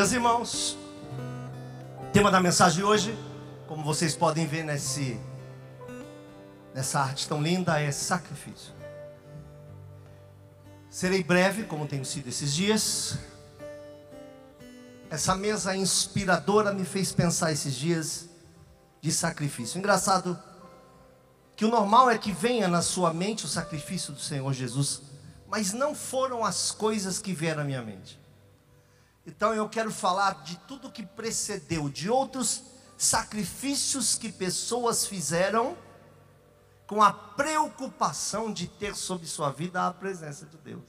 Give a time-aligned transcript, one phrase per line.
[0.00, 0.78] Meus irmãos,
[2.10, 3.14] tema da mensagem de hoje,
[3.68, 5.20] como vocês podem ver nesse,
[6.72, 8.72] nessa arte tão linda, é sacrifício.
[10.88, 13.18] Serei breve, como tenho sido esses dias.
[15.10, 18.26] Essa mesa inspiradora me fez pensar esses dias
[19.02, 19.76] de sacrifício.
[19.76, 20.42] Engraçado
[21.54, 25.02] que o normal é que venha na sua mente o sacrifício do Senhor Jesus,
[25.46, 28.19] mas não foram as coisas que vieram à minha mente.
[29.30, 32.64] Então eu quero falar de tudo que precedeu, de outros
[32.98, 35.78] sacrifícios que pessoas fizeram
[36.84, 40.82] com a preocupação de ter sobre sua vida a presença de Deus.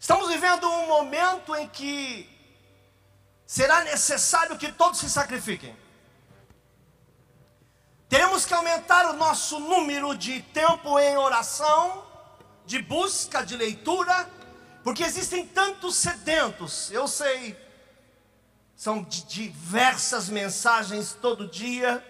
[0.00, 2.28] Estamos vivendo um momento em que
[3.46, 5.76] será necessário que todos se sacrifiquem.
[8.08, 12.04] Temos que aumentar o nosso número de tempo em oração,
[12.66, 14.28] de busca, de leitura,
[14.82, 17.56] porque existem tantos sedentos, eu sei,
[18.82, 22.04] são diversas mensagens todo dia.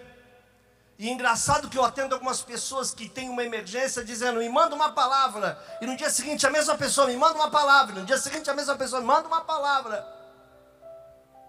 [0.98, 4.92] E engraçado que eu atendo algumas pessoas que têm uma emergência dizendo, me manda uma
[4.92, 5.63] palavra.
[5.80, 8.01] E no dia seguinte a mesma pessoa me manda uma palavra.
[8.01, 10.07] No dia seguinte a mesma pessoa me manda uma palavra.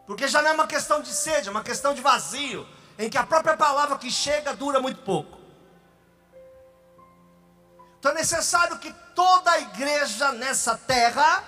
[0.05, 2.67] Porque já não é uma questão de sede, é uma questão de vazio.
[2.97, 5.42] Em que a própria palavra que chega dura muito pouco.
[8.03, 11.41] Então é necessário que toda a igreja nessa terra,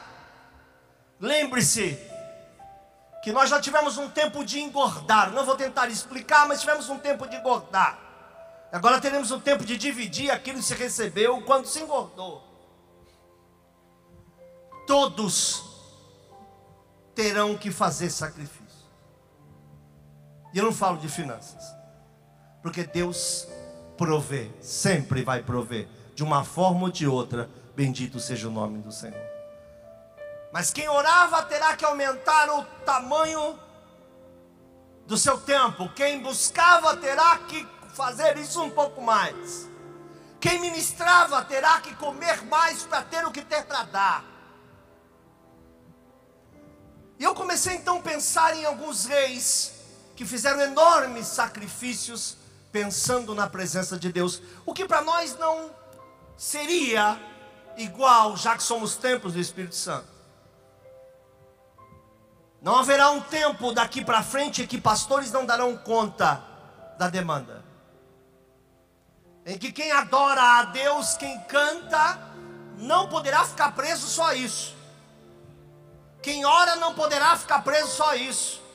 [1.20, 2.00] lembre-se,
[3.22, 5.34] que nós já tivemos um tempo de engordar.
[5.34, 8.00] Não vou tentar explicar, mas tivemos um tempo de engordar.
[8.72, 12.42] Agora teremos um tempo de dividir aquilo que se recebeu quando se engordou.
[14.88, 15.62] Todos
[17.14, 18.88] terão que fazer sacrifício.
[20.54, 21.76] E eu não falo de finanças,
[22.62, 23.46] porque Deus
[23.98, 27.50] provê, sempre vai prover, de uma forma ou de outra.
[27.76, 29.22] Bendito seja o nome do Senhor.
[30.52, 33.60] Mas quem orava terá que aumentar o tamanho
[35.06, 35.90] do seu tempo.
[35.90, 39.70] Quem buscava terá que fazer isso um pouco mais.
[40.40, 44.26] Quem ministrava terá que comer mais para ter o que ter para dar.
[47.18, 49.74] E eu comecei então a pensar em alguns reis
[50.16, 52.38] que fizeram enormes sacrifícios
[52.72, 55.72] pensando na presença de Deus, o que para nós não
[56.38, 57.20] seria
[57.78, 60.08] igual, já que somos templos do Espírito Santo.
[62.62, 66.44] Não haverá um tempo daqui para frente que pastores não darão conta
[66.98, 67.64] da demanda.
[69.46, 72.20] Em que quem adora a Deus, quem canta,
[72.78, 74.76] não poderá ficar preso só a isso.
[76.24, 78.66] Quem ora não poderá ficar preso só a isso.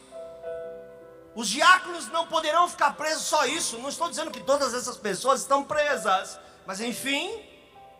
[1.35, 3.79] Os diáconos não poderão ficar presos só a isso.
[3.79, 7.43] Não estou dizendo que todas essas pessoas estão presas, mas enfim,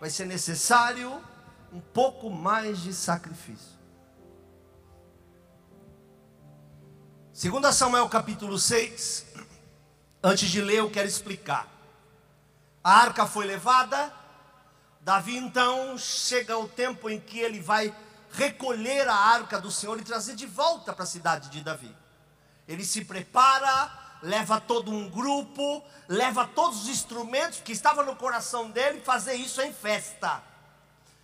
[0.01, 1.23] vai ser necessário
[1.71, 3.79] um pouco mais de sacrifício.
[7.35, 9.27] Segundo Samuel capítulo 6,
[10.23, 11.69] antes de ler eu quero explicar.
[12.83, 14.13] A arca foi levada,
[15.03, 17.95] Davi então chega o tempo em que ele vai
[18.33, 21.95] recolher a arca do Senhor e trazer de volta para a cidade de Davi.
[22.67, 23.91] Ele se prepara,
[24.23, 29.61] leva todo um grupo, leva todos os instrumentos que estavam no coração dele, fazer isso
[29.63, 30.43] em festa.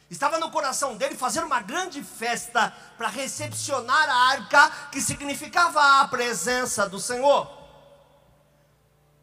[0.09, 6.09] Estava no coração dele fazer uma grande festa para recepcionar a arca, que significava a
[6.09, 7.51] presença do Senhor.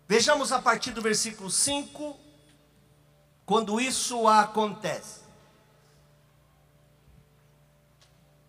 [0.08, 2.20] Vejamos a partir do versículo 5,
[3.46, 5.22] quando isso acontece.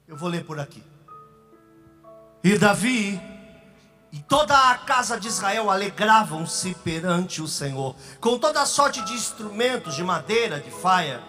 [0.06, 0.82] Eu vou ler por aqui.
[2.42, 3.33] E Davi
[4.14, 9.96] e toda a casa de Israel alegravam-se perante o Senhor, com toda sorte de instrumentos
[9.96, 11.20] de madeira, de faia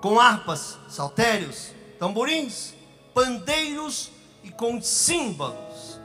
[0.00, 2.74] com harpas, saltérios, tamborins,
[3.12, 4.12] pandeiros
[4.44, 5.98] e com símbolos.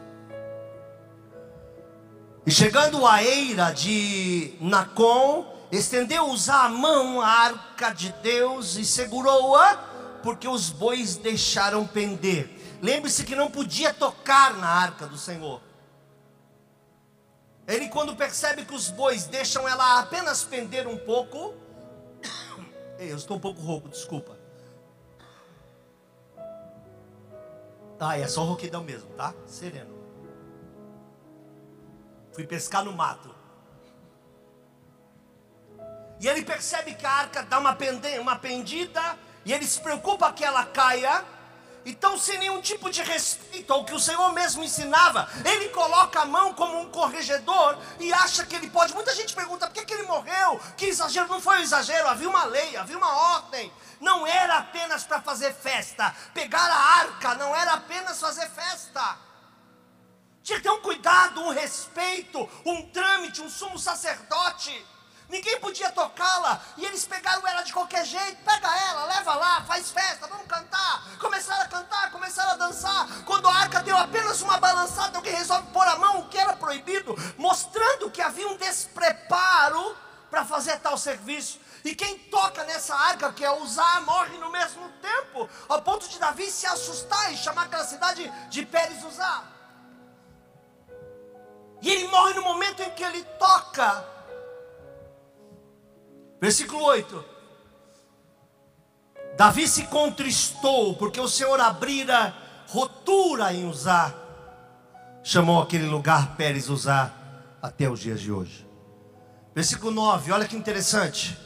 [2.44, 9.76] E chegando à eira de Nacon, estendeu-os a mão a arca de Deus e segurou-a,
[10.24, 12.61] porque os bois deixaram pender.
[12.82, 15.62] Lembre-se que não podia tocar na arca do Senhor.
[17.68, 21.54] Ele, quando percebe que os bois deixam ela apenas pender um pouco,
[22.98, 24.42] eu estou um pouco rouco, desculpa.
[28.00, 29.32] Ah, é só rouquidão mesmo, tá?
[29.46, 29.96] Sereno.
[32.34, 33.36] Fui pescar no mato.
[36.20, 40.34] E ele percebe que a arca dá uma, pende, uma pendida, e ele se preocupa
[40.34, 41.24] que ela caia.
[41.86, 46.26] Então, sem nenhum tipo de respeito ao que o Senhor mesmo ensinava, ele coloca a
[46.26, 48.94] mão como um corregedor e acha que ele pode.
[48.94, 50.60] Muita gente pergunta por que, que ele morreu?
[50.78, 51.28] Que exagero?
[51.28, 53.74] Não foi um exagero, havia uma lei, havia uma ordem.
[54.00, 56.16] Não era apenas para fazer festa.
[56.34, 59.18] Pegar a arca não era apenas fazer festa.
[60.44, 64.86] Tinha que ter um cuidado, um respeito, um trâmite, um sumo sacerdote
[65.32, 69.90] ninguém podia tocá-la, e eles pegaram ela de qualquer jeito, pega ela, leva lá, faz
[69.90, 71.18] festa, vamos cantar.
[71.18, 73.08] Começaram a cantar, começaram a dançar.
[73.26, 76.54] Quando a arca deu apenas uma balançada, alguém resolve pôr a mão, o que era
[76.54, 79.98] proibido, mostrando que havia um despreparo
[80.30, 81.60] para fazer tal serviço.
[81.84, 86.20] E quem toca nessa arca, que é usar, morre no mesmo tempo, ao ponto de
[86.20, 89.46] Davi se assustar e chamar aquela cidade de Pérez usar.
[91.82, 94.11] E ele morre no momento em que ele toca
[96.42, 97.24] Versículo 8.
[99.38, 102.36] Davi se contristou, porque o Senhor abrira
[102.68, 104.12] rotura em Uzá.
[105.24, 107.14] Chamou aquele lugar Pérez Uzá
[107.62, 108.68] até os dias de hoje.
[109.54, 111.38] Versículo 9, olha que interessante.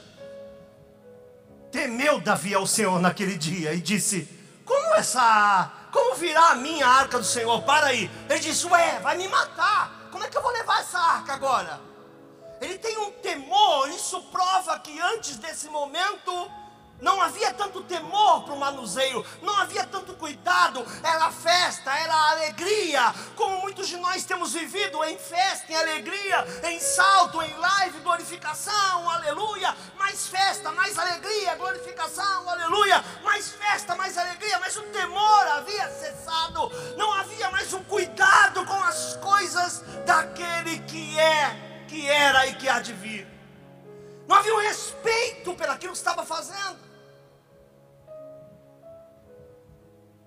[1.72, 4.30] Temeu Davi ao Senhor naquele dia e disse:
[4.64, 7.62] Como essa, como virá a minha arca do Senhor?
[7.64, 8.10] Para aí.
[8.30, 10.08] Ele disse: Ué, vai me matar.
[10.10, 11.95] Como é que eu vou levar essa arca agora?
[12.62, 16.52] Ele tem um temor, isso prova que antes desse momento
[17.02, 23.14] não havia tanto temor para o manuseio, não havia tanto cuidado, era festa, era alegria,
[23.36, 29.10] como muitos de nós temos vivido em festa, em alegria, em salto, em live, glorificação,
[29.10, 35.90] aleluia, mais festa, mais alegria, glorificação, aleluia, mais festa, mais alegria, mas o temor havia
[35.90, 42.56] cessado, não havia mais um cuidado com as coisas daquele que é que era e
[42.56, 43.26] que há de vir.
[44.28, 46.84] Não havia um respeito pelaquilo que estava fazendo.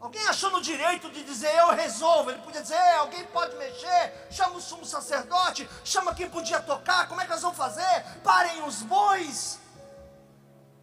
[0.01, 2.31] Alguém achou no direito de dizer eu resolvo?
[2.31, 7.21] Ele podia dizer, alguém pode mexer, chama o sumo sacerdote, chama quem podia tocar, como
[7.21, 8.05] é que nós vamos fazer?
[8.23, 9.59] Parem os bois.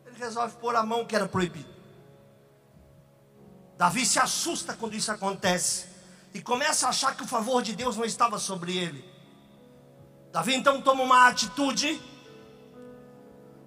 [0.06, 1.74] Ele resolve pôr a mão que era proibido.
[3.78, 5.88] Davi se assusta quando isso acontece
[6.34, 9.15] e começa a achar que o favor de Deus não estava sobre ele.
[10.36, 11.98] Davi então toma uma atitude.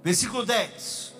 [0.05, 1.15] Versículo 10.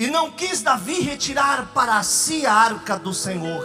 [0.00, 3.64] E não quis Davi retirar para si a arca do Senhor,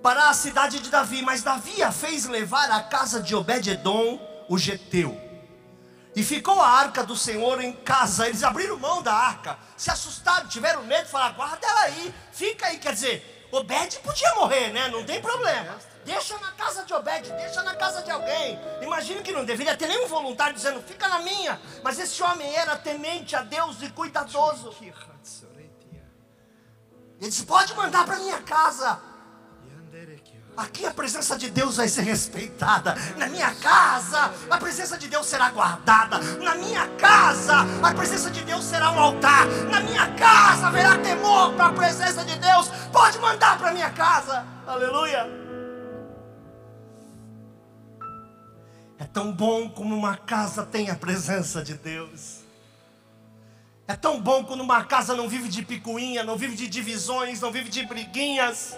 [0.00, 4.56] para a cidade de Davi, mas Davi a fez levar à casa de Obed-Edom, o
[4.56, 5.20] geteu.
[6.14, 8.28] E ficou a arca do Senhor em casa.
[8.28, 12.78] Eles abriram mão da arca, se assustaram, tiveram medo, falaram: guarda ela aí, fica aí.
[12.78, 14.86] Quer dizer, Obed podia morrer, né?
[14.88, 15.76] Não tem problema.
[16.08, 18.58] Deixa na casa de Obed, deixa na casa de alguém.
[18.80, 21.60] Imagino que não deveria ter nenhum voluntário dizendo, fica na minha.
[21.84, 24.74] Mas esse homem era temente a Deus e cuidadoso.
[27.20, 28.98] Ele disse: pode mandar para minha casa.
[30.56, 32.94] Aqui a presença de Deus vai ser respeitada.
[33.18, 36.18] Na minha casa, a presença de Deus será guardada.
[36.42, 39.46] Na minha casa, a presença de Deus será um altar.
[39.70, 42.68] Na minha casa haverá temor para a presença de Deus.
[42.90, 44.44] Pode mandar para minha casa.
[44.66, 45.37] Aleluia.
[48.98, 52.38] É tão bom como uma casa tem a presença de Deus.
[53.86, 57.50] É tão bom quando uma casa não vive de picuinha, não vive de divisões, não
[57.50, 58.76] vive de briguinhas,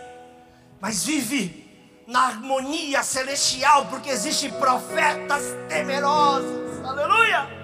[0.81, 1.69] mas vive
[2.07, 6.85] na harmonia celestial, porque existem profetas temerosos.
[6.85, 7.60] Aleluia!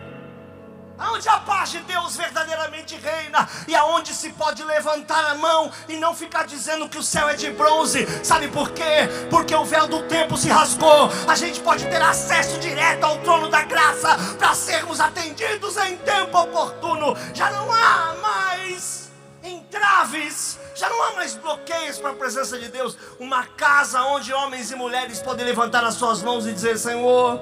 [0.98, 5.96] Aonde a paz de Deus verdadeiramente reina e aonde se pode levantar a mão e
[5.96, 8.06] não ficar dizendo que o céu é de bronze.
[8.24, 9.08] Sabe por quê?
[9.28, 11.10] Porque o véu do tempo se rasgou.
[11.28, 16.38] A gente pode ter acesso direto ao trono da graça para sermos atendidos em tempo
[16.38, 17.14] oportuno.
[17.34, 19.10] Já não há mais
[19.42, 22.96] entraves, já não há mais bloqueios para a presença de Deus.
[23.20, 27.38] Uma casa onde homens e mulheres podem levantar as suas mãos e dizer: Senhor,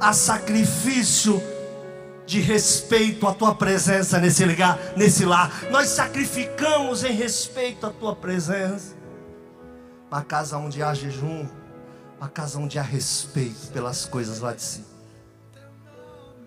[0.00, 1.53] há sacrifício
[2.26, 5.50] de respeito à tua presença nesse lugar, nesse lar.
[5.70, 8.94] Nós sacrificamos em respeito à tua presença.
[10.10, 11.46] Uma casa onde há jejum,
[12.18, 14.86] uma casa onde há respeito pelas coisas lá de cima.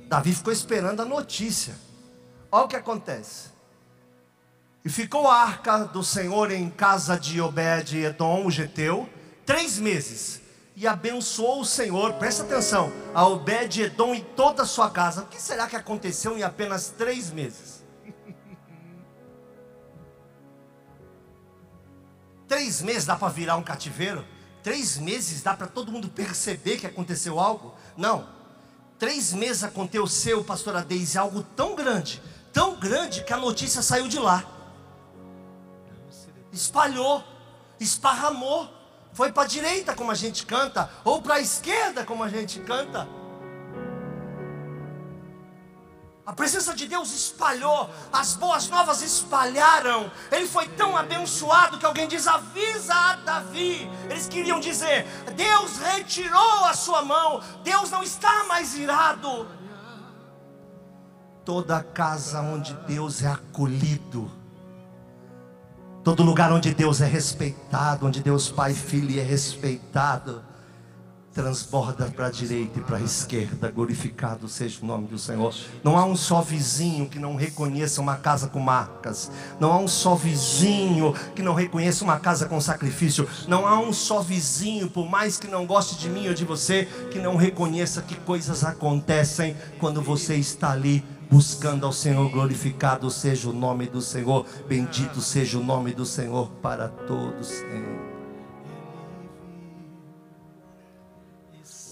[0.08, 1.76] Davi ficou esperando a notícia.
[2.52, 3.50] Olha o que acontece.
[4.86, 9.08] E ficou a arca do Senhor em casa de Obed Edom, o Geteu,
[9.46, 10.42] três meses.
[10.78, 15.24] E abençoou o Senhor, presta atenção, a Obed Edom e toda a sua casa.
[15.24, 17.84] O que será que aconteceu em apenas três meses?
[22.48, 24.24] três meses dá para virar um cativeiro?
[24.62, 27.74] Três meses dá para todo mundo perceber que aconteceu algo?
[27.98, 28.30] Não.
[29.00, 32.22] Três meses aconteceu, pastora Deise, algo tão grande,
[32.54, 34.58] tão grande que a notícia saiu de lá
[36.58, 37.24] espalhou,
[37.80, 38.68] esparramou,
[39.18, 42.60] foi para a direita como a gente canta, ou para a esquerda como a gente
[42.60, 43.08] canta.
[46.24, 50.12] A presença de Deus espalhou, as boas novas espalharam.
[50.32, 53.90] Ele foi tão abençoado que alguém diz: avisa a Davi.
[54.08, 59.48] Eles queriam dizer: Deus retirou a sua mão, Deus não está mais irado.
[61.44, 64.32] Toda casa onde Deus é acolhido,
[66.08, 70.42] Todo lugar onde Deus é respeitado, onde Deus Pai Filho é respeitado,
[71.34, 75.54] transborda para a direita e para a esquerda, glorificado seja o nome do Senhor.
[75.84, 79.88] Não há um só vizinho que não reconheça uma casa com marcas, não há um
[79.90, 85.10] só vizinho que não reconheça uma casa com sacrifício, não há um só vizinho, por
[85.10, 89.58] mais que não goste de mim ou de você, que não reconheça que coisas acontecem
[89.78, 95.58] quando você está ali buscando ao Senhor, glorificado seja o nome do Senhor, bendito seja
[95.58, 98.18] o nome do Senhor para todos sempre.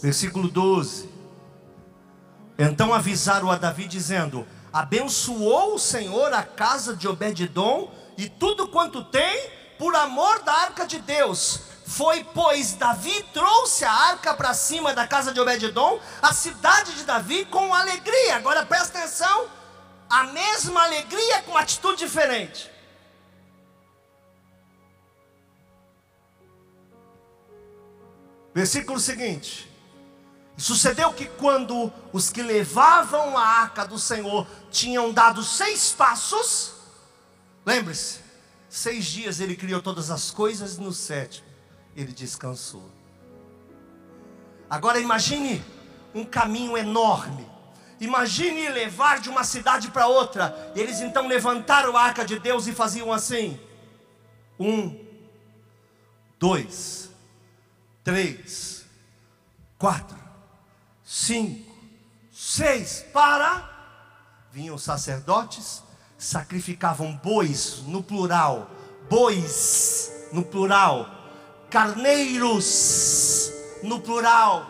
[0.02, 1.10] Versículo 12.
[2.58, 9.04] Então avisaram a Davi dizendo: Abençoou o Senhor a casa de Obededom e tudo quanto
[9.04, 14.94] tem, por amor da arca de Deus foi, pois, Davi trouxe a arca para cima
[14.94, 18.36] da casa de Obededom, a cidade de Davi, com alegria.
[18.36, 19.48] Agora presta atenção:
[20.10, 22.72] a mesma alegria com atitude diferente.
[28.52, 29.72] Versículo seguinte:
[30.58, 36.74] Sucedeu que quando os que levavam a arca do Senhor tinham dado seis passos,
[37.64, 38.22] lembre-se,
[38.68, 41.55] seis dias ele criou todas as coisas, no sétimo
[41.96, 42.90] ele descansou.
[44.70, 45.64] Agora imagine
[46.14, 47.48] um caminho enorme.
[48.00, 50.72] Imagine levar de uma cidade para outra.
[50.76, 53.60] Eles então levantaram a arca de Deus e faziam assim:
[54.60, 55.00] um,
[56.38, 57.10] dois,
[58.04, 58.86] três,
[59.78, 60.18] quatro,
[61.04, 61.74] cinco,
[62.32, 63.06] seis.
[63.14, 63.74] Para.
[64.52, 65.84] Vinham sacerdotes,
[66.18, 68.72] sacrificavam bois no plural,
[69.10, 71.25] bois no plural,
[71.76, 73.52] carneiros,
[73.84, 74.66] no plural.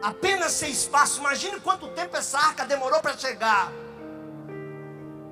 [0.00, 1.18] Apenas seis passos.
[1.18, 3.72] Imagine quanto tempo essa arca demorou para chegar.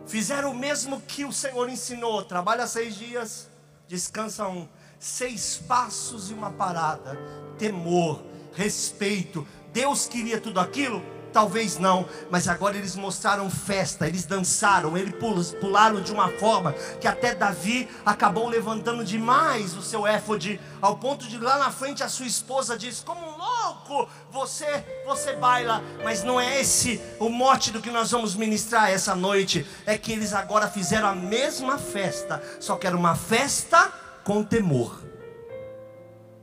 [0.04, 3.48] Fizeram o mesmo que o Senhor ensinou: trabalha seis dias,
[3.86, 4.68] descansa um.
[4.98, 7.16] Seis passos e uma parada.
[7.56, 8.20] Temor,
[8.52, 9.46] respeito.
[9.72, 11.00] Deus queria tudo aquilo?
[11.32, 15.14] Talvez não, mas agora eles mostraram festa, eles dançaram, eles
[15.60, 21.26] pularam de uma forma que até Davi acabou levantando demais o seu éfode, ao ponto
[21.26, 26.22] de lá na frente a sua esposa diz: Como um louco, você, você baila, mas
[26.22, 30.34] não é esse o mote do que nós vamos ministrar essa noite, é que eles
[30.34, 33.90] agora fizeram a mesma festa, só que era uma festa
[34.22, 35.02] com temor,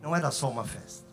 [0.02, 1.09] não era só uma festa.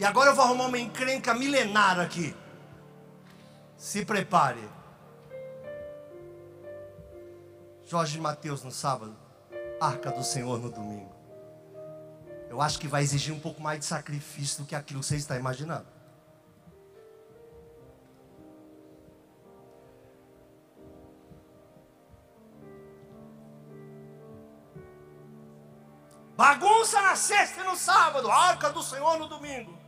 [0.00, 2.34] E agora eu vou arrumar uma encrenca milenar aqui.
[3.76, 4.66] Se prepare.
[7.84, 9.14] Jorge Mateus no sábado,
[9.78, 11.14] Arca do Senhor no domingo.
[12.48, 15.16] Eu acho que vai exigir um pouco mais de sacrifício do que aquilo que você
[15.16, 15.86] está imaginando.
[26.34, 29.79] Bagunça na sexta e no sábado, arca do Senhor no domingo.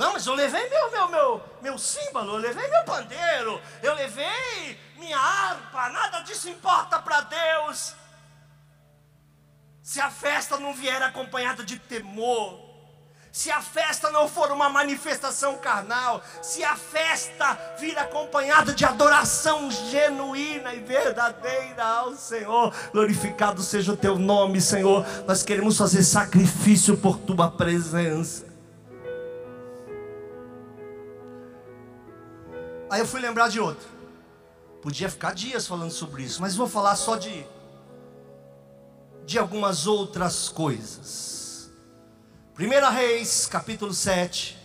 [0.00, 4.80] Não, mas eu levei meu, meu, meu, meu símbolo, eu levei meu pandeiro, eu levei
[4.96, 7.94] minha harpa, nada disso importa para Deus.
[9.82, 12.58] Se a festa não vier acompanhada de temor,
[13.30, 19.70] se a festa não for uma manifestação carnal, se a festa vir acompanhada de adoração
[19.70, 25.06] genuína e verdadeira ao Senhor, glorificado seja o teu nome, Senhor.
[25.26, 28.49] Nós queremos fazer sacrifício por tua presença.
[32.90, 33.88] Aí eu fui lembrar de outro.
[34.82, 37.46] Podia ficar dias falando sobre isso, mas vou falar só de
[39.24, 41.70] de algumas outras coisas.
[42.58, 44.58] 1 Reis, capítulo 7.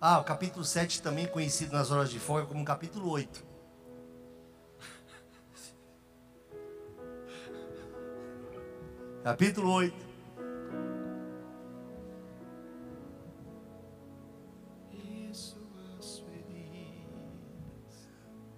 [0.00, 3.42] Ah, o capítulo 7 também conhecido nas horas de folga como capítulo 8.
[9.24, 10.05] Capítulo 8.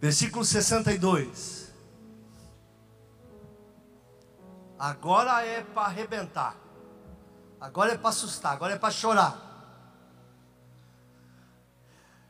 [0.00, 1.72] Versículo 62.
[4.78, 6.56] Agora é para arrebentar.
[7.60, 9.44] Agora é para assustar, agora é para chorar.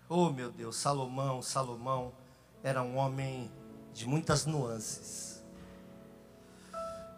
[0.08, 2.14] Oh meu Deus, Salomão, Salomão
[2.62, 3.52] era um homem
[3.92, 5.44] de muitas nuances.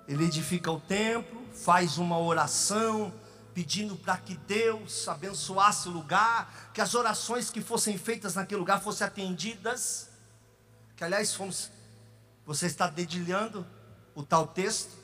[0.08, 3.12] Ele edifica o templo, faz uma oração,
[3.54, 8.82] pedindo para que Deus abençoasse o lugar, que as orações que fossem feitas naquele lugar
[8.82, 10.09] fossem atendidas.
[11.00, 11.70] Que aliás fomos,
[12.44, 13.66] você está dedilhando
[14.14, 14.98] o tal texto.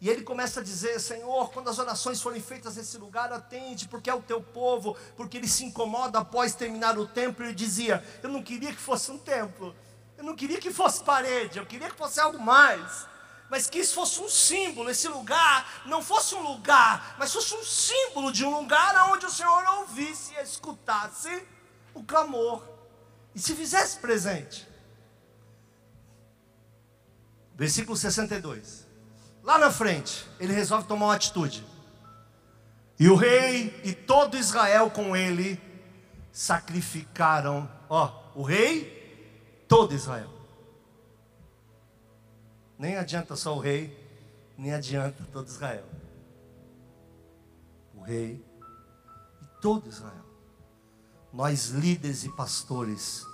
[0.00, 4.08] E ele começa a dizer: Senhor, quando as orações forem feitas nesse lugar, atende, porque
[4.08, 7.44] é o teu povo, porque ele se incomoda após terminar o templo.
[7.44, 9.74] Ele dizia: Eu não queria que fosse um templo,
[10.16, 13.08] eu não queria que fosse parede, eu queria que fosse algo mais.
[13.50, 17.64] Mas que isso fosse um símbolo, esse lugar não fosse um lugar, mas fosse um
[17.64, 21.44] símbolo de um lugar onde o Senhor ouvisse e escutasse
[21.92, 22.73] o clamor
[23.34, 24.66] e se fizesse presente.
[27.54, 28.86] Versículo 62.
[29.42, 31.64] Lá na frente, ele resolve tomar uma atitude.
[32.98, 35.60] E o rei e todo Israel com ele
[36.32, 40.30] sacrificaram, ó, o rei, todo Israel.
[42.78, 43.96] Nem adianta só o rei,
[44.56, 45.84] nem adianta todo Israel.
[47.94, 48.44] O rei
[49.42, 50.23] e todo Israel.
[51.34, 53.26] Nós líderes e pastores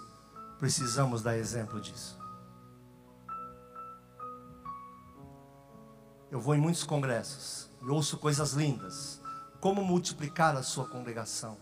[0.58, 2.18] precisamos dar exemplo disso.
[6.30, 9.20] Eu vou em muitos congressos e ouço coisas lindas.
[9.60, 11.58] Como multiplicar a sua congregação.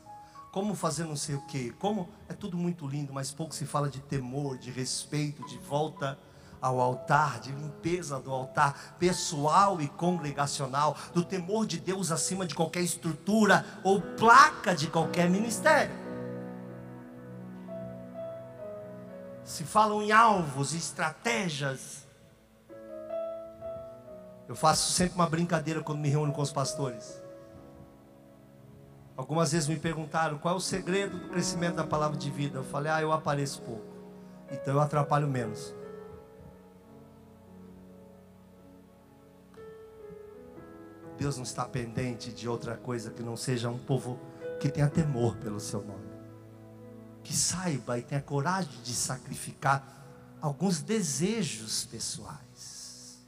[0.53, 1.73] Como fazer não sei o que.
[1.73, 6.17] Como é tudo muito lindo, mas pouco se fala de temor, de respeito, de volta
[6.63, 12.55] ao altar, de limpeza do altar pessoal e congregacional, do temor de Deus acima de
[12.55, 16.08] qualquer estrutura ou placa de qualquer ministério.
[19.49, 22.07] Se falam em alvos, estratégias,
[24.47, 27.23] eu faço sempre uma brincadeira quando me reúno com os pastores.
[29.17, 32.59] Algumas vezes me perguntaram qual é o segredo do crescimento da palavra de vida.
[32.59, 33.87] Eu falei, ah, eu apareço pouco,
[34.53, 35.75] então eu atrapalho menos.
[41.17, 44.21] Deus não está pendente de outra coisa que não seja um povo
[44.61, 46.07] que tenha temor pelo seu nome,
[47.29, 49.87] que saiba e tenha coragem de sacrificar
[50.41, 53.19] alguns desejos pessoais.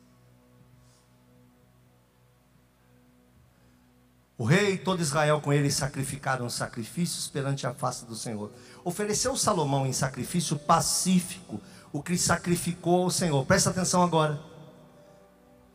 [4.39, 8.51] O rei e todo Israel com ele sacrificaram sacrifícios perante a face do Senhor.
[8.83, 11.61] Ofereceu Salomão em sacrifício pacífico
[11.93, 13.45] o que sacrificou ao Senhor.
[13.45, 14.43] Presta atenção agora.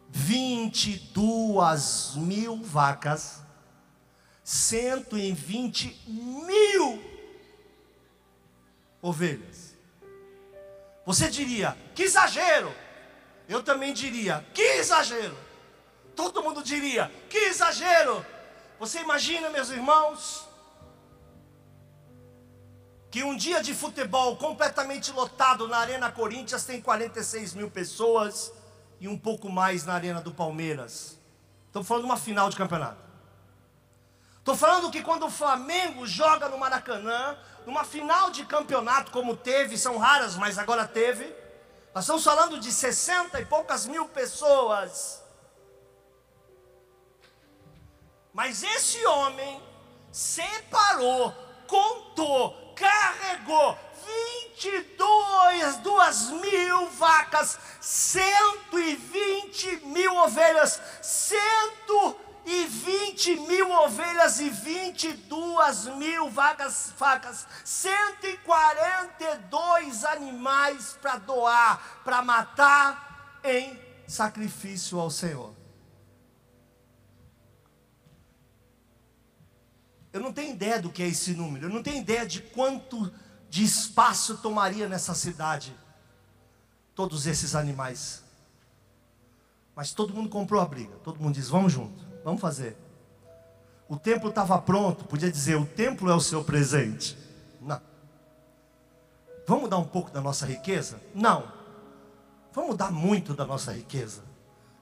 [0.10, 3.44] 22 mil vacas,
[4.44, 7.15] 120 mil
[9.06, 9.76] ovelhas.
[11.06, 12.74] Você diria, que exagero.
[13.48, 15.38] Eu também diria, que exagero.
[16.16, 18.26] Todo mundo diria, que exagero.
[18.80, 20.48] Você imagina, meus irmãos,
[23.12, 28.52] que um dia de futebol completamente lotado na Arena Corinthians tem 46 mil pessoas
[29.00, 31.20] e um pouco mais na Arena do Palmeiras.
[31.68, 33.05] Estamos falando de uma final de campeonato.
[34.46, 39.76] Estou falando que quando o Flamengo joga no Maracanã, numa final de campeonato como teve,
[39.76, 41.36] são raras, mas agora teve,
[41.96, 45.24] nós estamos falando de 60 e poucas mil pessoas.
[48.32, 49.60] Mas esse homem
[50.12, 51.34] separou,
[51.66, 53.76] contou, carregou
[54.54, 66.30] 22 duas mil vacas, 120 mil ovelhas, 120 e 20 mil ovelhas e 22 mil
[66.30, 75.56] vagas, facas, 142 animais para doar, para matar em sacrifício ao Senhor.
[80.14, 83.12] Eu não tenho ideia do que é esse número, eu não tenho ideia de quanto
[83.50, 85.76] de espaço tomaria nessa cidade
[86.94, 88.24] todos esses animais.
[89.76, 92.76] Mas todo mundo comprou a briga, todo mundo diz: vamos junto vamos fazer.
[93.88, 97.16] O templo estava pronto, podia dizer: o templo é o seu presente.
[97.62, 97.80] Não.
[99.48, 101.00] Vamos dar um pouco da nossa riqueza?
[101.14, 101.48] Não.
[102.52, 104.24] Vamos dar muito da nossa riqueza.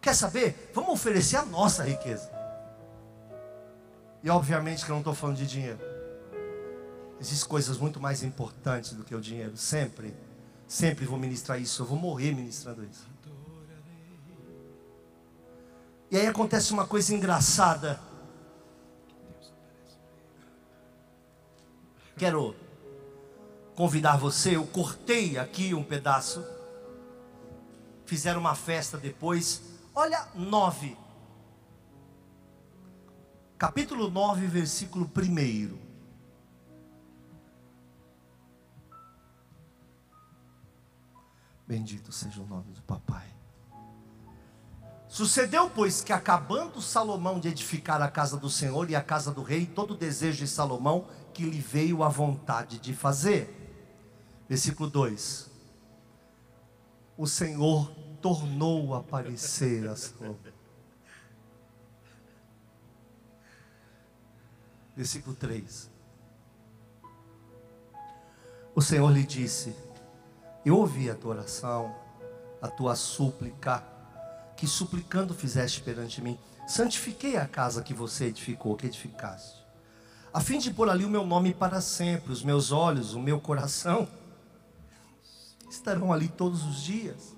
[0.02, 0.72] Quer saber?
[0.74, 2.32] Vamos oferecer a nossa riqueza.
[4.24, 5.80] E obviamente que eu não estou falando de dinheiro.
[7.20, 9.58] Existem coisas muito mais importantes do que o dinheiro.
[9.58, 10.14] Sempre.
[10.68, 11.82] Sempre vou ministrar isso.
[11.82, 13.13] Eu vou morrer ministrando isso.
[16.14, 18.00] E aí acontece uma coisa engraçada.
[22.16, 22.56] Quero
[23.76, 24.56] convidar você.
[24.56, 26.46] Eu cortei aqui um pedaço.
[28.06, 29.64] Fizeram uma festa depois.
[29.94, 30.96] Olha, nove
[33.64, 35.80] capítulo 9, versículo 1.
[41.66, 43.33] Bendito seja o nome do papai.
[45.14, 49.44] Sucedeu, pois, que acabando Salomão de edificar a casa do Senhor e a casa do
[49.44, 53.48] rei, todo o desejo de Salomão que lhe veio a vontade de fazer.
[54.50, 55.52] Versículo 2:
[57.16, 57.92] O Senhor
[58.24, 60.36] tornou a aparecer a Salomão
[64.96, 65.92] versículo 3.
[68.74, 69.76] O Senhor lhe disse:
[70.66, 71.96] Eu ouvi a tua oração,
[72.60, 73.93] a tua súplica,
[74.56, 76.38] que suplicando fizeste perante mim.
[76.68, 79.64] Santifiquei a casa que você edificou, que edificaste,
[80.34, 82.34] a fim de pôr ali o meu nome para sempre.
[82.34, 84.08] Os meus olhos, o meu coração
[85.70, 87.36] estarão ali todos os dias.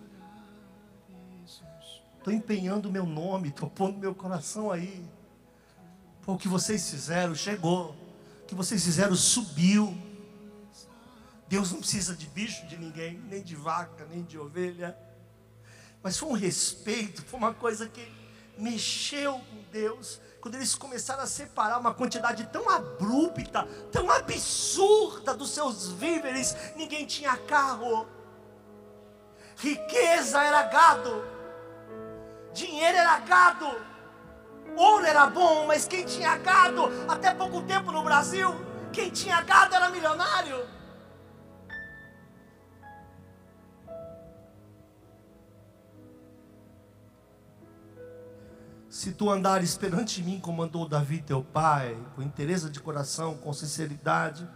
[2.18, 5.06] Estou empenhando o meu nome, estou pondo meu coração aí.
[6.26, 7.96] O que vocês fizeram chegou.
[8.44, 9.96] O que vocês fizeram subiu.
[11.50, 14.98] Deus não precisa de bicho de ninguém, nem de vaca, nem de ovelha.
[16.06, 18.08] Mas foi um respeito, foi uma coisa que
[18.60, 20.22] mexeu com Deus.
[20.40, 27.08] Quando eles começaram a separar uma quantidade tão abrupta, tão absurda dos seus víveres, ninguém
[27.08, 28.08] tinha carro,
[29.58, 31.26] riqueza era gado,
[32.54, 33.66] dinheiro era gado.
[34.78, 38.54] Ouro era bom, mas quem tinha gado, até pouco tempo no Brasil,
[38.94, 40.75] quem tinha gado era milionário.
[48.96, 53.52] Se tu andares perante mim, como andou Davi teu pai, com interesse de coração, com
[53.52, 54.48] sinceridade,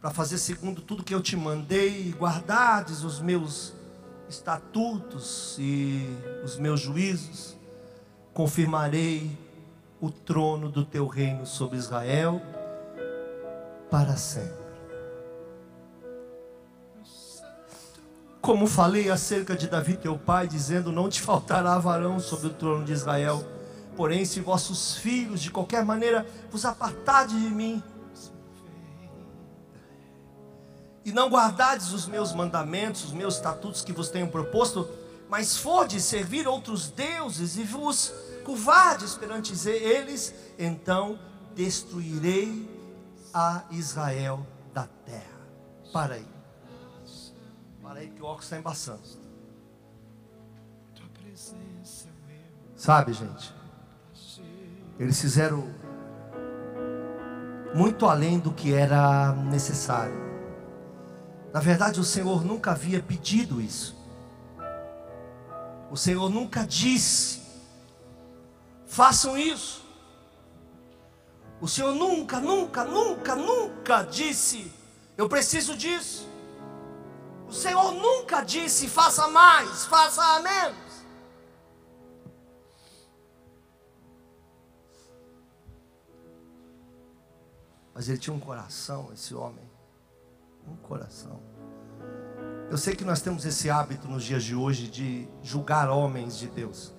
[0.00, 3.74] para fazer segundo tudo que eu te mandei, e guardares os meus
[4.26, 7.54] estatutos e os meus juízos,
[8.32, 9.38] confirmarei
[10.00, 12.40] o trono do teu reino sobre Israel
[13.90, 14.61] para sempre.
[18.42, 22.84] Como falei acerca de Davi teu pai, dizendo: Não te faltará varão sobre o trono
[22.84, 23.46] de Israel.
[23.96, 27.80] Porém, se vossos filhos de qualquer maneira vos apartardes de mim,
[31.04, 34.88] e não guardardes os meus mandamentos, os meus estatutos que vos tenho proposto,
[35.28, 38.12] mas fordes servir outros deuses e vos
[38.44, 41.16] curvardes perante eles, então
[41.54, 42.68] destruirei
[43.32, 45.22] a Israel da terra.
[45.92, 46.41] Para aí.
[47.92, 49.02] Para aí que o óculos está embaçando.
[52.74, 53.54] Sabe, gente?
[54.98, 55.68] Eles fizeram
[57.74, 60.14] muito além do que era necessário.
[61.52, 63.94] Na verdade, o Senhor nunca havia pedido isso.
[65.90, 67.42] O Senhor nunca disse:
[68.86, 69.84] façam isso.
[71.60, 74.72] O Senhor nunca, nunca, nunca, nunca disse:
[75.14, 76.31] eu preciso disso.
[77.52, 81.04] O Senhor nunca disse: faça mais, faça menos.
[87.92, 89.70] Mas ele tinha um coração, esse homem.
[90.66, 91.42] Um coração.
[92.70, 96.46] Eu sei que nós temos esse hábito nos dias de hoje de julgar homens de
[96.46, 96.94] Deus.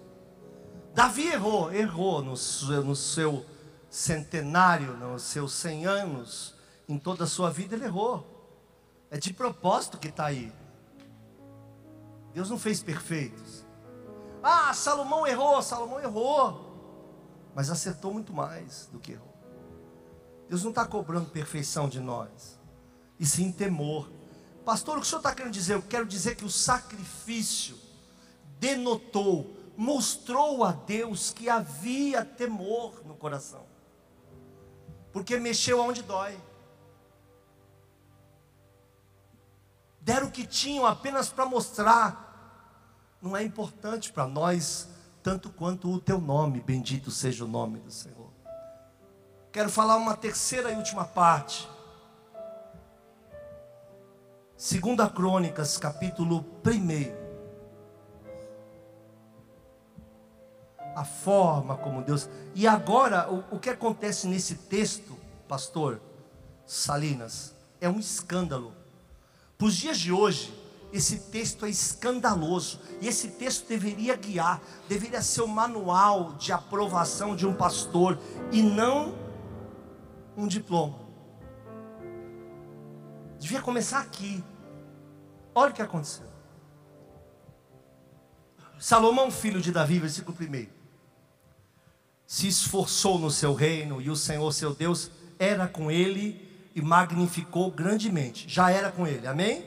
[0.93, 3.43] Davi errou, errou no seu, no seu
[3.89, 6.53] centenário, nos seus cem anos,
[6.87, 8.32] em toda a sua vida ele errou.
[9.13, 10.51] É de propósito que está aí.
[12.33, 13.63] Deus não fez perfeitos.
[14.41, 16.73] Ah, Salomão errou, Salomão errou.
[17.53, 19.31] Mas acertou muito mais do que errou.
[20.49, 22.59] Deus não está cobrando perfeição de nós,
[23.19, 24.09] e sim temor.
[24.65, 25.75] Pastor, o que o senhor está querendo dizer?
[25.75, 27.77] Eu quero dizer que o sacrifício
[28.59, 33.63] denotou, mostrou a Deus que havia temor no coração.
[35.11, 36.35] porque mexeu onde dói.
[40.03, 43.15] Deram o que tinham apenas para mostrar.
[43.21, 44.89] Não é importante para nós,
[45.21, 48.29] tanto quanto o teu nome, bendito seja o nome do Senhor.
[49.49, 51.69] Quero falar uma terceira e última parte.
[54.57, 57.23] Segunda Crônicas, capítulo 1.
[60.95, 62.29] A forma como Deus.
[62.53, 66.01] E agora, o, o que acontece nesse texto, pastor
[66.65, 68.82] Salinas, é um escândalo.
[69.63, 70.53] Para os dias de hoje,
[70.91, 72.81] esse texto é escandaloso.
[72.99, 78.19] E esse texto deveria guiar, deveria ser o manual de aprovação de um pastor
[78.51, 79.15] e não
[80.35, 80.99] um diploma.
[83.39, 84.43] Devia começar aqui.
[85.55, 86.27] Olha o que aconteceu.
[88.77, 90.67] Salomão, filho de Davi, versículo 1.
[92.27, 97.69] Se esforçou no seu reino e o Senhor, seu Deus, era com ele e magnificou
[97.71, 98.47] grandemente.
[98.47, 99.61] Já era com ele, amém?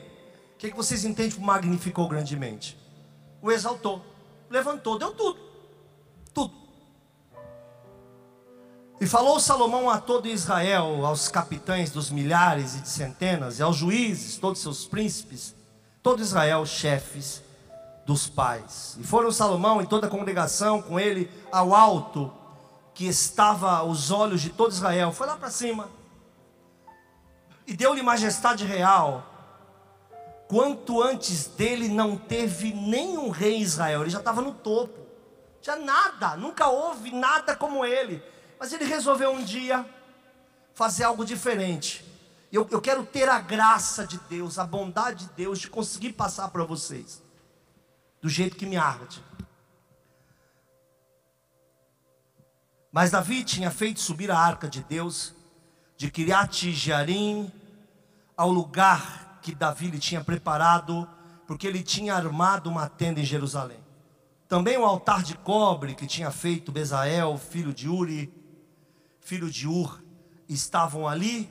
[0.54, 2.78] O que, que vocês entendem por magnificou grandemente?
[3.42, 4.02] O exaltou,
[4.50, 5.38] levantou, deu tudo.
[6.32, 6.54] Tudo.
[9.00, 13.76] E falou Salomão a todo Israel, aos capitães dos milhares e de centenas, e aos
[13.76, 15.54] juízes, todos seus príncipes,
[16.02, 17.42] todo Israel, chefes
[18.06, 18.96] dos pais.
[18.98, 22.32] E foram Salomão e toda a congregação com ele ao alto,
[22.94, 25.12] que estava aos olhos de todo Israel.
[25.12, 25.90] Foi lá para cima.
[27.66, 29.32] E deu-lhe majestade real.
[30.48, 35.04] Quanto antes dele não teve nenhum rei em Israel, ele já estava no topo.
[35.60, 38.22] Já nada, nunca houve nada como ele.
[38.58, 39.84] Mas ele resolveu um dia
[40.74, 42.04] fazer algo diferente.
[42.52, 46.48] Eu, eu quero ter a graça de Deus, a bondade de Deus de conseguir passar
[46.48, 47.20] para vocês,
[48.22, 49.22] do jeito que me arde.
[52.92, 55.34] Mas Davi tinha feito subir a arca de Deus
[55.96, 57.50] de Kiriat Jearim
[58.36, 61.08] ao lugar que Davi lhe tinha preparado,
[61.46, 63.78] porque ele tinha armado uma tenda em Jerusalém.
[64.48, 68.32] Também o altar de cobre que tinha feito Bezael, filho de Uri,
[69.20, 70.02] filho de Ur,
[70.48, 71.50] estavam ali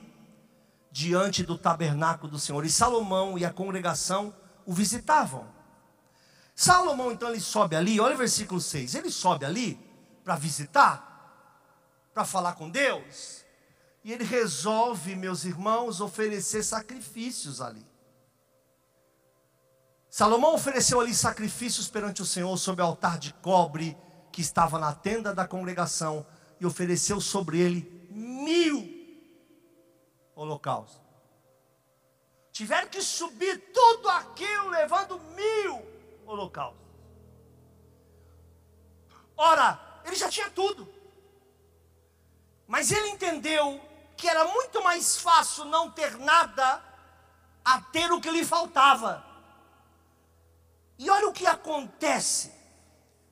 [0.92, 2.66] diante do tabernáculo do Senhor.
[2.66, 4.34] E Salomão e a congregação
[4.66, 5.46] o visitavam.
[6.56, 8.96] Salomão então ele sobe ali, olha o versículo 6.
[8.96, 9.78] Ele sobe ali
[10.24, 13.45] para visitar, para falar com Deus.
[14.06, 17.84] E ele resolve, meus irmãos, oferecer sacrifícios ali.
[20.08, 23.98] Salomão ofereceu ali sacrifícios perante o Senhor sobre o altar de cobre
[24.32, 26.24] que estava na tenda da congregação
[26.60, 28.88] e ofereceu sobre ele mil
[30.36, 31.02] holocaustos.
[32.52, 35.82] Tiveram que subir tudo aquilo levando mil
[36.28, 36.86] holocaustos.
[39.36, 40.88] Ora, ele já tinha tudo.
[42.68, 43.82] Mas ele entendeu
[44.18, 46.82] que era muito mais fácil não ter nada
[47.64, 49.26] a ter o que lhe faltava.
[50.98, 52.52] E olha o que acontece.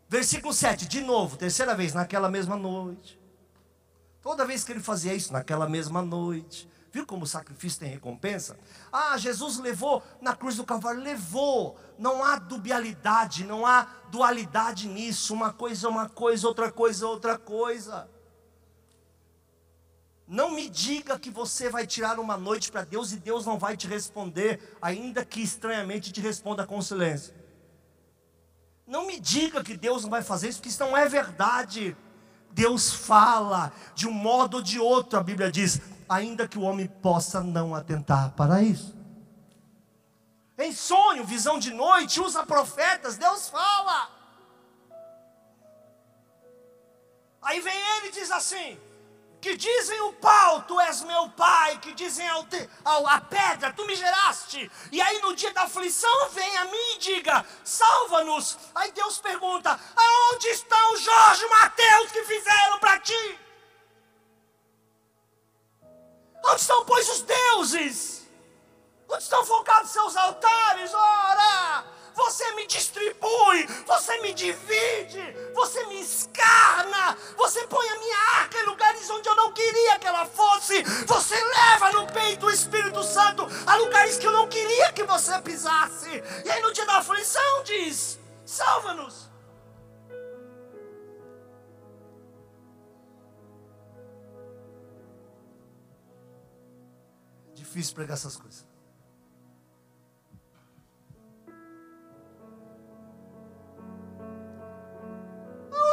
[0.09, 3.19] Versículo 7, de novo, terceira vez, naquela mesma noite.
[4.21, 6.69] Toda vez que ele fazia isso, naquela mesma noite.
[6.91, 8.57] Viu como o sacrifício tem recompensa?
[8.91, 11.75] Ah, Jesus levou na cruz do Calvário, levou.
[11.97, 15.33] Não há dubialidade, não há dualidade nisso.
[15.33, 18.07] Uma coisa é uma coisa, outra coisa é outra coisa.
[20.33, 23.77] Não me diga que você vai tirar uma noite para Deus e Deus não vai
[23.77, 27.35] te responder, ainda que estranhamente te responda com silêncio.
[28.87, 31.95] Não me diga que Deus não vai fazer isso, porque isso não é verdade.
[32.49, 36.87] Deus fala de um modo ou de outro, a Bíblia diz, ainda que o homem
[36.87, 38.97] possa não atentar para isso.
[40.57, 44.09] Em sonho, visão de noite, usa profetas, Deus fala.
[47.39, 48.79] Aí vem ele e diz assim:
[49.43, 53.73] que dizem o pau, tu és meu pai, que dizem ao, te, ao, a pedra,
[53.73, 54.71] tu me geraste.
[54.89, 58.57] E aí no dia da aflição vem a mim e diga, salva-nos.
[58.73, 63.39] Aí Deus pergunta, aonde estão Jorge e Mateus que fizeram para ti?
[66.45, 68.25] Onde estão, pois, os deuses?
[69.09, 70.93] Onde estão focados seus altares?
[70.93, 71.92] Ora!
[72.15, 78.65] Você me distribui, você me divide, você me escarna, você põe a minha arca em
[78.65, 83.47] lugares onde eu não queria que ela fosse, você leva no peito o Espírito Santo
[83.65, 86.09] a lugares que eu não queria que você pisasse,
[86.45, 89.31] e aí no dia da aflição diz: salva-nos.
[97.53, 98.72] Difícil pregar essas coisas.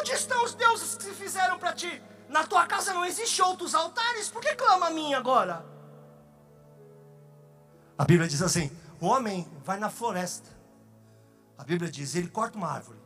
[0.00, 2.02] Onde estão os deuses que se fizeram para ti?
[2.26, 5.66] Na tua casa não existe outros altares, por que clama a mim agora?
[7.98, 10.48] A Bíblia diz assim: o homem vai na floresta.
[11.58, 12.98] A Bíblia diz: ele corta uma árvore.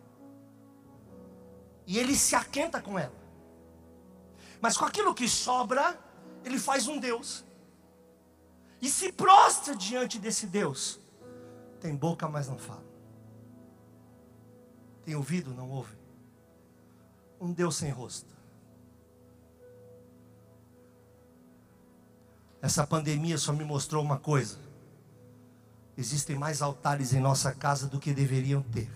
[1.85, 3.25] E ele se aquenta com ela.
[4.61, 5.99] Mas com aquilo que sobra,
[6.45, 7.45] ele faz um Deus.
[8.81, 11.01] E se prostra diante desse Deus.
[11.81, 12.85] Tem boca, mas não fala.
[15.05, 16.04] Tem ouvido, não ouve.
[17.45, 18.35] Um Deus sem rosto.
[22.61, 24.65] Essa pandemia só me mostrou uma coisa
[25.97, 28.91] Existem mais altares em nossa casa do que deveriam ter,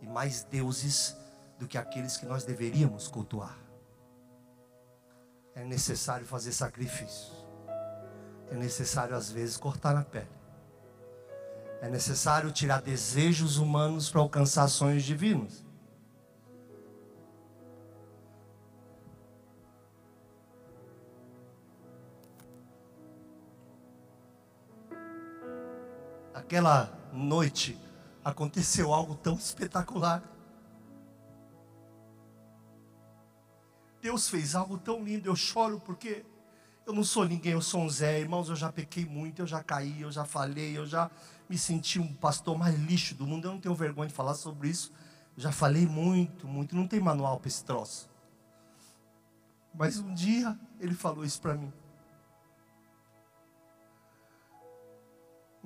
[0.00, 1.14] e mais deuses
[1.58, 3.56] do que aqueles que nós deveríamos cultuar.
[5.54, 7.46] É necessário fazer sacrifícios,
[8.50, 10.30] é necessário às vezes cortar na pele,
[11.82, 15.67] é necessário tirar desejos humanos para alcançar sonhos divinos.
[26.48, 27.78] Aquela noite
[28.24, 30.22] aconteceu algo tão espetacular.
[34.00, 36.24] Deus fez algo tão lindo, eu choro porque
[36.86, 39.62] eu não sou ninguém, eu sou um Zé, irmãos, eu já pequei muito, eu já
[39.62, 41.10] caí, eu já falei, eu já
[41.50, 44.70] me senti um pastor mais lixo do mundo, eu não tenho vergonha de falar sobre
[44.70, 44.90] isso.
[45.36, 48.08] Eu já falei muito, muito, não tem manual para esse troço.
[49.74, 51.70] Mas um dia ele falou isso para mim.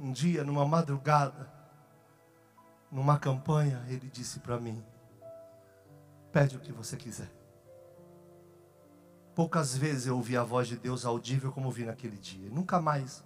[0.03, 1.49] Um dia, numa madrugada,
[2.91, 4.85] numa campanha, ele disse para mim:
[6.33, 7.31] Pede o que você quiser.
[9.33, 12.51] Poucas vezes eu ouvi a voz de Deus audível como vi naquele dia.
[12.51, 13.23] Nunca mais,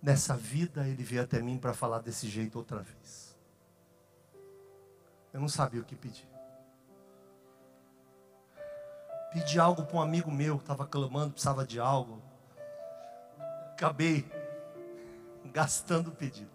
[0.00, 3.36] nessa vida, ele veio até mim para falar desse jeito outra vez.
[5.34, 6.26] Eu não sabia o que pedir.
[9.34, 12.22] Pedi algo para um amigo meu que estava clamando, precisava de algo.
[13.72, 14.24] Acabei
[15.52, 16.50] gastando o pedido.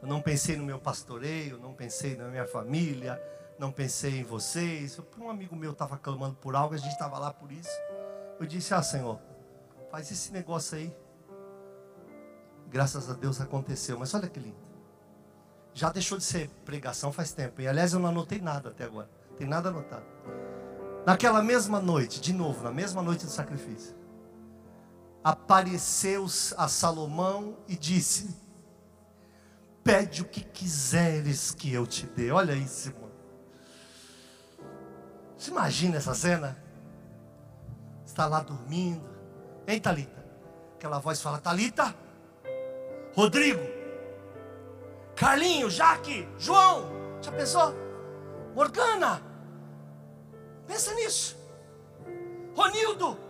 [0.00, 3.20] Eu não pensei no meu pastoreio, não pensei na minha família,
[3.58, 5.00] não pensei em vocês.
[5.18, 7.76] Um amigo meu estava clamando por algo, a gente estava lá por isso.
[8.38, 9.18] Eu disse: Ah, Senhor,
[9.90, 10.94] faz esse negócio aí.
[12.68, 13.98] Graças a Deus aconteceu.
[13.98, 14.66] Mas olha que lindo.
[15.72, 17.60] Já deixou de ser pregação faz tempo.
[17.60, 19.10] E aliás, eu não anotei nada até agora.
[19.36, 20.06] Tem nada anotado.
[21.04, 23.95] Naquela mesma noite, de novo, na mesma noite do sacrifício
[25.26, 26.24] apareceu
[26.56, 28.32] a Salomão e disse:
[29.82, 32.30] Pede o que quiseres que eu te dê.
[32.30, 33.10] Olha isso, irmão.
[35.36, 36.56] Você imagina essa cena?
[38.04, 39.04] Está lá dormindo.
[39.66, 40.24] Hein, Talita?
[40.76, 41.92] Aquela voz fala: Talita,
[43.12, 43.62] Rodrigo,
[45.16, 46.88] Carlinho, Jaque, João.
[47.20, 47.74] Já pensou?
[48.54, 49.20] Morgana.
[50.68, 51.36] Pensa nisso.
[52.54, 53.25] Ronildo,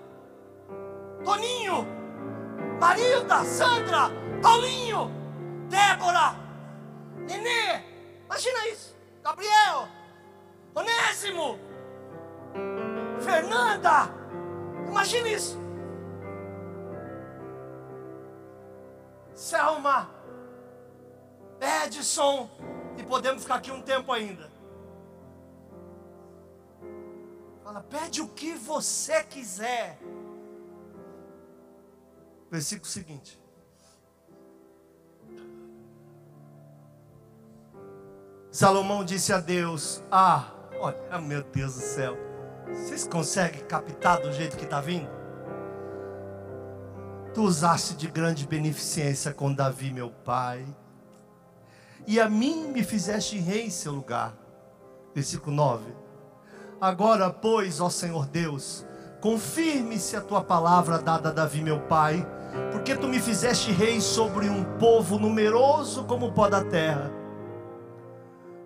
[1.26, 1.84] Toninho,
[2.80, 4.10] Marilda, Sandra,
[4.40, 5.10] Paulinho,
[5.68, 6.36] Débora,
[7.26, 7.82] Nenê,
[8.24, 9.88] imagina isso, Gabriel,
[10.72, 11.58] Onésimo,
[13.20, 14.08] Fernanda,
[14.86, 15.58] imagina isso.
[19.34, 20.08] Selma,
[21.60, 22.48] Edson,
[22.96, 24.48] e podemos ficar aqui um tempo ainda.
[27.64, 29.98] Fala, pede o que você quiser.
[32.50, 33.40] Versículo seguinte.
[38.50, 42.16] Salomão disse a Deus: Ah, olha, meu Deus do céu.
[42.66, 45.08] Vocês conseguem captar do jeito que está vindo?
[47.34, 50.66] Tu usaste de grande beneficência com Davi, meu pai,
[52.06, 54.34] e a mim me fizeste rei em seu lugar.
[55.14, 55.84] Versículo 9.
[56.80, 58.86] Agora, pois, ó Senhor Deus,
[59.20, 62.26] confirme-se a tua palavra dada a Davi, meu pai,
[62.72, 67.10] porque tu me fizeste rei sobre um povo numeroso como o pó da terra.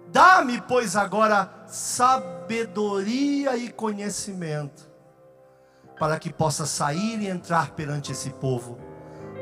[0.08, 4.90] Dá-me, pois, agora sabedoria e conhecimento,
[5.98, 8.76] para que possa sair e entrar perante esse povo.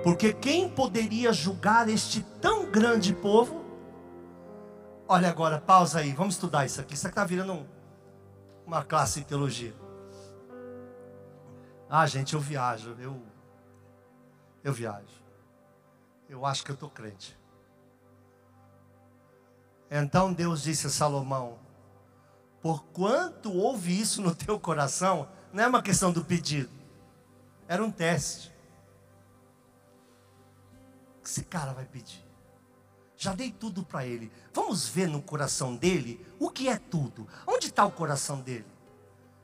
[0.02, 3.64] Porque quem poderia julgar este tão grande povo?
[5.08, 6.94] Olha agora, pausa aí, vamos estudar isso aqui.
[6.94, 7.66] Isso aqui está virando um,
[8.66, 9.74] uma classe de teologia.
[11.88, 13.22] Ah, gente, eu viajo, eu
[14.62, 15.22] eu viajo.
[16.28, 17.38] Eu acho que eu estou crente.
[19.90, 21.58] Então Deus disse a Salomão:
[22.60, 26.70] Por quanto houve isso no teu coração, não é uma questão do pedido,
[27.66, 28.52] era um teste.
[31.18, 32.26] O que esse cara vai pedir?
[33.16, 34.30] Já dei tudo para ele.
[34.54, 37.26] Vamos ver no coração dele o que é tudo.
[37.46, 38.66] Onde está o coração dele?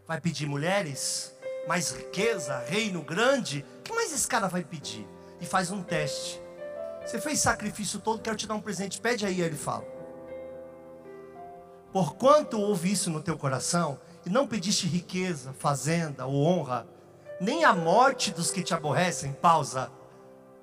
[0.06, 1.33] Vai pedir mulheres?
[1.66, 2.58] Mais riqueza?
[2.66, 3.64] Reino grande?
[3.80, 5.06] O que mais esse cara vai pedir?
[5.40, 6.40] E faz um teste.
[7.04, 9.00] Você fez sacrifício todo, quero te dar um presente.
[9.00, 9.84] Pede aí, ele fala.
[11.92, 16.88] Porquanto houve isso no teu coração, e não pediste riqueza, fazenda ou honra,
[17.40, 19.92] nem a morte dos que te aborrecem, pausa.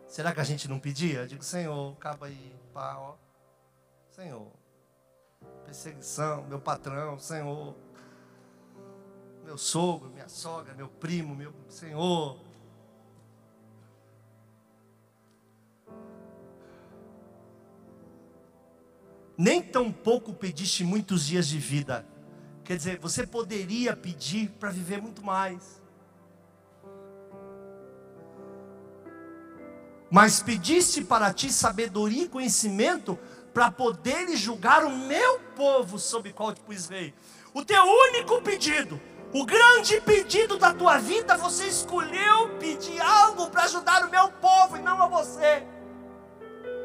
[0.08, 1.20] Será que a gente não pedia?
[1.20, 3.14] Eu digo, Senhor, acaba aí pá, ó.
[4.10, 4.48] Senhor.
[5.64, 7.76] Perseguição, meu patrão, Senhor.
[9.44, 12.40] Meu sogro, minha sogra, meu primo, meu Senhor.
[19.38, 22.06] Nem tão pouco pediste muitos dias de vida.
[22.64, 25.82] Quer dizer, você poderia pedir para viver muito mais.
[30.12, 33.18] mas pediste para ti sabedoria e conhecimento
[33.54, 37.14] para poderes julgar o meu povo sobre o qual te pus rei.
[37.54, 39.02] O teu único pedido,
[39.34, 44.78] o grande pedido da tua vida, você escolheu pedir algo para ajudar o meu povo
[44.78, 45.64] e não a você.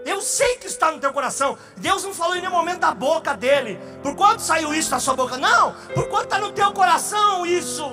[0.05, 1.59] Eu sei que está no teu coração.
[1.77, 3.77] Deus não falou em nenhum momento da boca dele.
[4.03, 5.37] Por quanto saiu isso da sua boca?
[5.37, 5.75] Não.
[5.95, 7.85] Por quanto está no teu coração isso?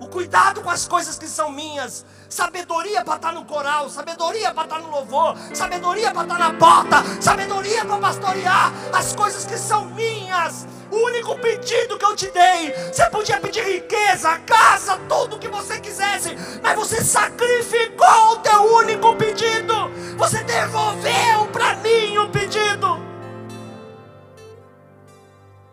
[0.00, 4.64] O cuidado com as coisas que são minhas sabedoria para estar no coral, sabedoria para
[4.64, 9.86] estar no louvor, sabedoria para estar na porta, sabedoria para pastorear as coisas que são
[9.86, 10.66] minhas.
[10.90, 15.48] O único pedido que eu te dei, você podia pedir riqueza, casa, tudo o que
[15.48, 19.74] você quisesse, mas você sacrificou o teu único pedido.
[20.16, 23.06] Você devolveu para mim o pedido.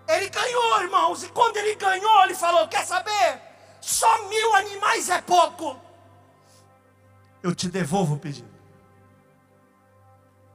[0.08, 3.42] Ele ganhou, irmãos, e quando ele ganhou, ele falou: Quer saber?
[3.82, 5.86] Só mil animais é pouco
[7.46, 8.50] eu te devolvo o pedido.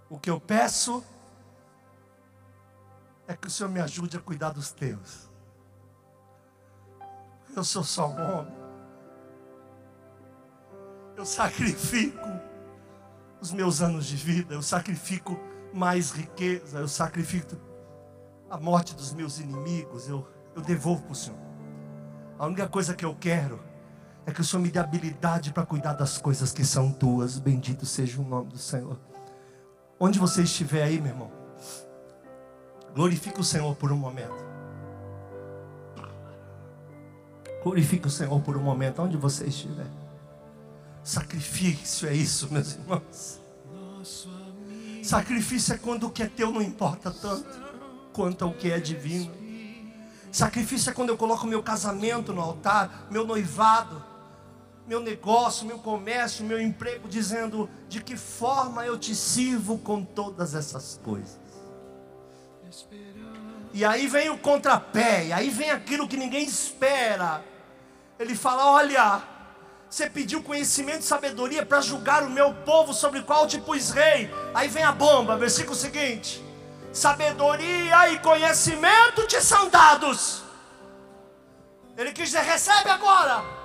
[0.08, 1.04] O que eu peço
[3.30, 5.30] é que o Senhor me ajude a cuidar dos teus.
[7.54, 8.56] Eu sou só um homem.
[11.16, 12.28] Eu sacrifico
[13.40, 15.38] os meus anos de vida, eu sacrifico
[15.72, 17.56] mais riqueza, eu sacrifico
[18.50, 20.26] a morte dos meus inimigos, eu,
[20.56, 21.38] eu devolvo para o Senhor.
[22.36, 23.62] A única coisa que eu quero
[24.26, 27.38] é que o Senhor me dê habilidade para cuidar das coisas que são tuas.
[27.38, 28.98] Bendito seja o nome do Senhor.
[30.00, 31.30] Onde você estiver aí, meu irmão,
[32.94, 34.50] glorifique o Senhor por um momento.
[37.62, 39.86] Glorifique o Senhor por um momento, onde você estiver.
[41.02, 43.40] Sacrifício é isso, meus irmãos.
[45.02, 47.70] Sacrifício é quando o que é teu não importa tanto
[48.12, 49.32] quanto o que é divino.
[50.30, 54.04] Sacrifício é quando eu coloco meu casamento no altar, meu noivado,
[54.86, 60.54] meu negócio, meu comércio, meu emprego, dizendo de que forma eu te sirvo com todas
[60.54, 61.39] essas coisas.
[63.72, 67.44] E aí vem o contrapé, e aí vem aquilo que ninguém espera.
[68.18, 69.22] Ele fala: Olha,
[69.88, 74.30] você pediu conhecimento e sabedoria para julgar o meu povo sobre qual te pus rei.
[74.54, 76.42] Aí vem a bomba, versículo seguinte:
[76.92, 80.42] Sabedoria e conhecimento te são dados.
[81.96, 83.59] Ele quis dizer: recebe agora.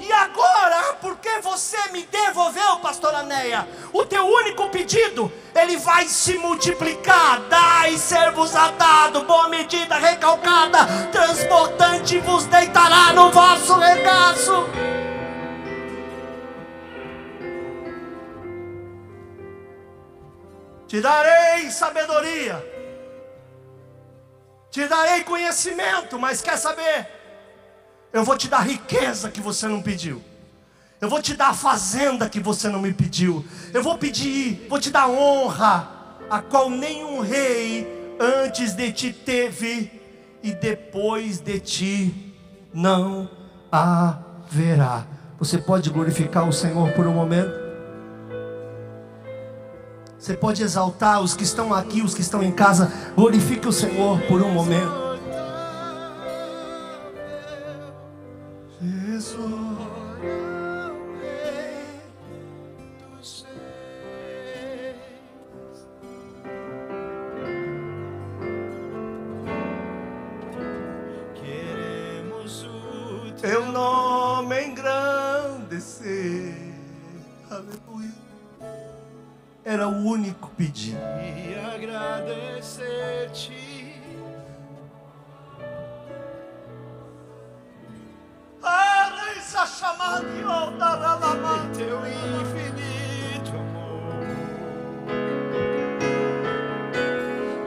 [0.00, 6.38] E agora, porque você me devolveu, pastor Aneia, o teu único pedido, ele vai se
[6.38, 7.40] multiplicar.
[7.50, 14.66] Dai ser-vos a dado, boa medida, recalcada, transportante vos deitará no vosso regaço.
[20.88, 22.64] Te darei sabedoria,
[24.70, 27.19] te darei conhecimento, mas quer saber?
[28.12, 30.20] Eu vou te dar riqueza que você não pediu.
[31.00, 33.44] Eu vou te dar a fazenda que você não me pediu.
[33.72, 35.88] Eu vou pedir, vou te dar honra,
[36.28, 40.00] a qual nenhum rei antes de ti teve
[40.42, 42.34] e depois de ti
[42.74, 43.30] não
[43.72, 45.06] haverá.
[45.38, 47.58] Você pode glorificar o Senhor por um momento?
[50.18, 52.92] Você pode exaltar os que estão aqui, os que estão em casa.
[53.16, 54.99] Glorifique o Senhor por um momento.
[79.72, 80.98] Era o único pedido.
[80.98, 83.70] E agradecer-te.
[89.52, 90.42] Essa chamada de
[91.76, 94.26] teu infinito amor.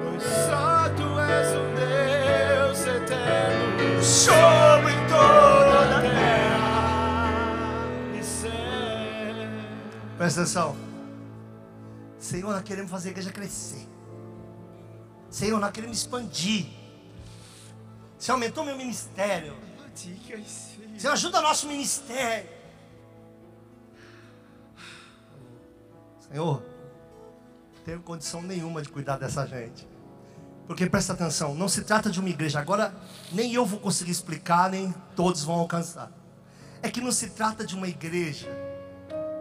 [0.01, 4.01] Pois só tu és o Deus eterno.
[4.01, 7.27] Show em toda a terra
[8.17, 8.51] e céu.
[10.17, 10.82] Presta atenção.
[12.33, 13.87] Senhor, nós queremos fazer a igreja crescer.
[15.29, 16.65] Senhor, nós queremos expandir.
[18.17, 19.55] Senhor, aumentou meu ministério.
[20.97, 22.49] Senhor, ajuda nosso ministério.
[26.27, 26.63] Senhor,
[27.75, 29.87] não tenho condição nenhuma de cuidar dessa gente.
[30.65, 32.59] Porque presta atenção, não se trata de uma igreja.
[32.59, 32.95] Agora,
[33.31, 36.11] nem eu vou conseguir explicar, nem todos vão alcançar.
[36.81, 38.49] É que não se trata de uma igreja.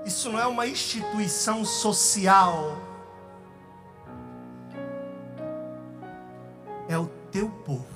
[0.04, 2.76] Isso não é uma instituição social.
[6.88, 7.86] É o teu povo.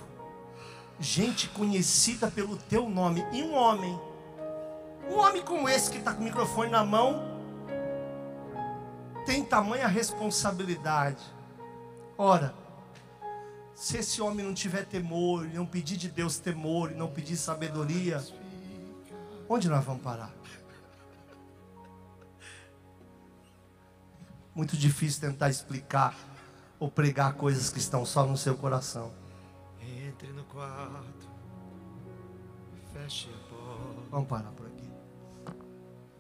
[0.99, 3.27] Gente conhecida pelo teu nome.
[3.33, 3.99] E um homem.
[5.11, 7.37] Um homem como esse que está com o microfone na mão.
[9.25, 11.23] Tem tamanha responsabilidade.
[12.17, 12.55] Ora,
[13.75, 18.25] se esse homem não tiver temor, não pedir de Deus temor, não pedir sabedoria,
[19.49, 20.33] onde nós vamos parar?
[24.57, 26.17] Muito difícil tentar explicar
[26.81, 29.13] ou pregar coisas que estão só no seu coração.
[29.83, 31.29] Entre no quarto,
[32.91, 34.09] feche a porta.
[34.11, 34.91] Vamos parar por aqui.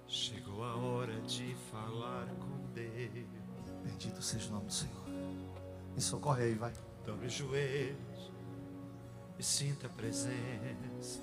[0.06, 3.26] Chegou a hora de falar com Deus.
[3.82, 5.08] Bendito seja o nome do Senhor.
[5.94, 6.74] Me socorre aí, vai.
[7.06, 8.30] Dobre os joelhos
[9.38, 11.22] e sinta a presença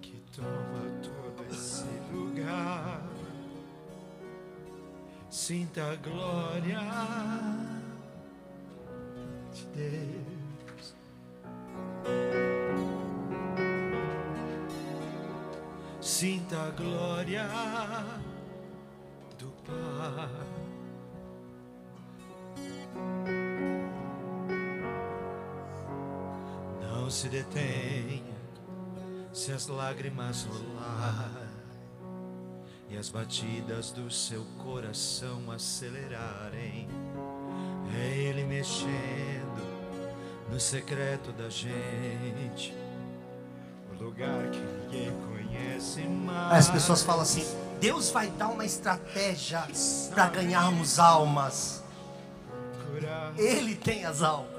[0.00, 3.21] que toma todo esse lugar.
[5.32, 6.78] Sinta a glória
[9.50, 10.94] de Deus.
[16.02, 17.48] Sinta a glória
[19.38, 20.28] do Pai.
[26.82, 28.36] Não se detenha
[29.32, 31.41] se as lágrimas rolarem
[32.92, 36.86] e as batidas do seu coração acelerarem.
[37.98, 39.62] É Ele mexendo
[40.50, 42.74] no secreto da gente,
[43.90, 46.68] o lugar que ninguém conhece mais.
[46.68, 47.46] As pessoas falam assim:
[47.80, 49.66] Deus vai dar uma estratégia
[50.10, 51.82] para ganharmos almas.
[53.38, 54.50] Ele tem as almas.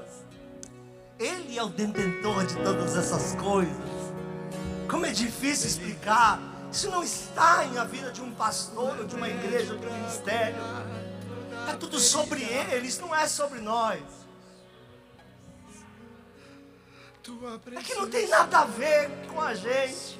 [1.20, 3.76] Ele é o detentor de todas essas coisas.
[4.90, 6.53] Como é difícil explicar.
[6.74, 9.86] Isso não está em a vida de um pastor, ou de uma igreja, ou de
[9.86, 10.56] um ministério.
[11.68, 14.02] É tudo sobre ele, isso não é sobre nós.
[17.76, 20.18] É que não tem nada a ver com a gente.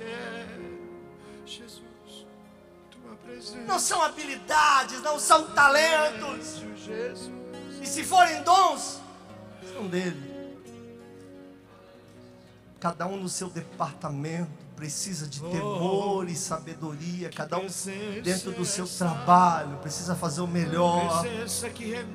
[3.66, 6.62] Não são habilidades, não são talentos.
[7.82, 9.00] E se forem dons,
[9.72, 10.56] são dele.
[12.78, 17.30] Cada um no seu departamento precisa de temor e sabedoria.
[17.30, 17.66] Cada um
[18.22, 21.24] dentro do seu trabalho precisa fazer o melhor.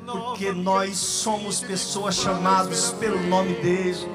[0.05, 4.07] Porque nós somos pessoas chamadas pelo nome dele.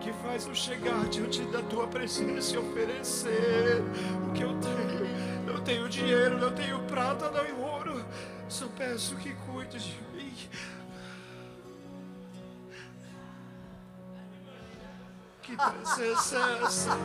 [0.00, 3.82] Que faz eu chegar diante da tua presença e oferecer
[4.28, 5.46] o que eu tenho.
[5.46, 8.04] Não tenho dinheiro, não tenho prata, não tenho ouro.
[8.48, 10.11] Só peço que cuide de mim.
[15.52, 16.96] Que presença